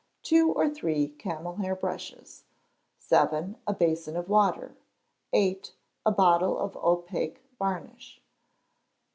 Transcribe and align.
Two 0.23 0.51
or 0.51 0.67
three 0.67 1.09
camel 1.09 1.57
hair 1.57 1.75
brushes. 1.75 2.45
vii. 3.07 3.53
A 3.67 3.73
basin 3.75 4.17
of 4.17 4.29
water. 4.29 4.75
viii. 5.31 5.61
A 6.07 6.11
bottle 6.11 6.57
of 6.57 6.75
opaque 6.77 7.43
varnish. 7.59 8.19